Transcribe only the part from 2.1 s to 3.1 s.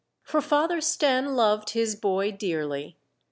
dearly.